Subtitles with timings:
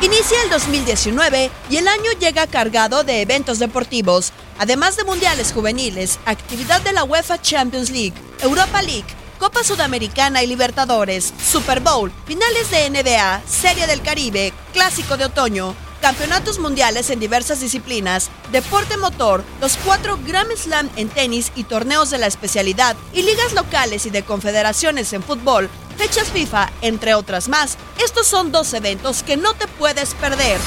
[0.00, 6.18] Inicia el 2019 y el año llega cargado de eventos deportivos, además de mundiales juveniles,
[6.24, 9.06] actividad de la UEFA Champions League, Europa League,
[9.38, 15.74] Copa Sudamericana y Libertadores, Super Bowl, finales de NBA, Serie del Caribe, Clásico de Otoño,
[16.00, 22.10] campeonatos mundiales en diversas disciplinas, deporte motor, los cuatro Grand Slam en tenis y torneos
[22.10, 27.48] de la especialidad, y ligas locales y de confederaciones en fútbol, fechas FIFA, entre otras
[27.48, 27.76] más.
[28.02, 30.58] Estos son dos eventos que no te puedes perder.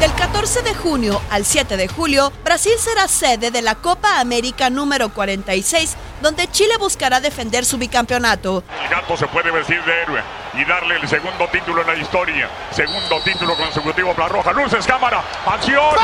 [0.00, 4.68] Del 14 de junio al 7 de julio, Brasil será sede de la Copa América
[4.68, 8.64] número 46, donde Chile buscará defender su bicampeonato.
[8.82, 10.22] El gato se puede vestir de héroe
[10.54, 12.48] y darle el segundo título en la historia.
[12.70, 14.52] Segundo título consecutivo para Roja.
[14.52, 15.94] Luces, cámara, acción.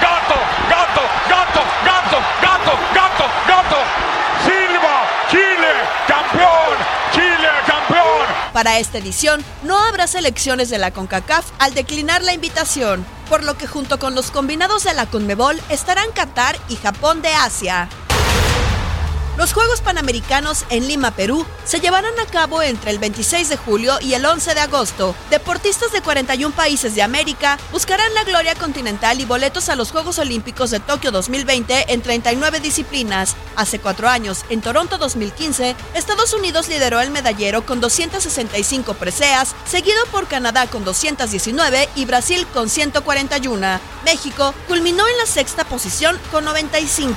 [0.00, 0.34] Gato,
[0.70, 3.76] gato, gato, gato, gato, gato, gato.
[4.44, 5.72] Silva, Chile,
[6.06, 6.76] campeón,
[7.12, 8.26] Chile, campeón.
[8.60, 13.56] Para esta edición no habrá selecciones de la CONCACAF al declinar la invitación, por lo
[13.56, 17.88] que junto con los combinados de la CONMEBOL estarán Qatar y Japón de Asia.
[19.40, 23.94] Los Juegos Panamericanos en Lima, Perú, se llevarán a cabo entre el 26 de julio
[24.02, 25.14] y el 11 de agosto.
[25.30, 30.18] Deportistas de 41 países de América buscarán la gloria continental y boletos a los Juegos
[30.18, 33.34] Olímpicos de Tokio 2020 en 39 disciplinas.
[33.56, 40.04] Hace cuatro años, en Toronto 2015, Estados Unidos lideró el medallero con 265 preseas, seguido
[40.12, 43.80] por Canadá con 219 y Brasil con 141.
[44.04, 47.16] México culminó en la sexta posición con 95.